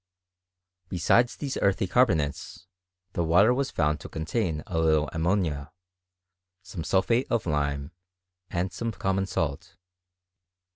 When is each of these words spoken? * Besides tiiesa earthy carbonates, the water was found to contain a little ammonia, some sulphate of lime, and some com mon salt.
* 0.47 0.89
Besides 0.89 1.37
tiiesa 1.37 1.59
earthy 1.61 1.85
carbonates, 1.85 2.65
the 3.13 3.23
water 3.23 3.53
was 3.53 3.69
found 3.69 3.99
to 3.99 4.09
contain 4.09 4.63
a 4.65 4.79
little 4.79 5.07
ammonia, 5.13 5.71
some 6.63 6.83
sulphate 6.83 7.27
of 7.29 7.45
lime, 7.45 7.91
and 8.49 8.71
some 8.73 8.91
com 8.93 9.17
mon 9.17 9.25
salt. 9.27 9.75